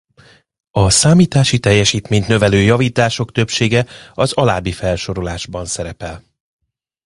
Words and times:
A 0.71 0.89
számítási 0.89 1.59
teljesítményt 1.59 2.27
növelő 2.27 2.57
javítások 2.61 3.31
többsége 3.31 3.85
az 4.13 4.31
alábbi 4.33 4.71
felsorolásban 4.71 5.65
szerepel. 5.65 6.23